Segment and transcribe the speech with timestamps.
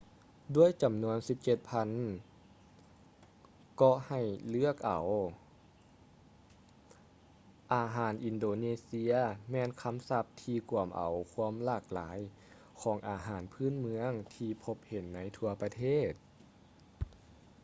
[0.55, 1.17] ດ້ວຍຈຳນວນ
[2.21, 5.07] 17,000 ເກາະໃຫ້ເລືອກເອົາ
[7.73, 9.13] ອາຫານອິນໂດເນເຊຍ
[9.51, 12.17] ແມ່ນຄຳສັບທີ່ກວມເອົາຄວາມຫຼາກຫຼາຍ
[12.81, 16.11] ຂອງອາຫານພື້ນເມືອງທີ່ພົບເຫັນໃນທົ່ວປະເທດ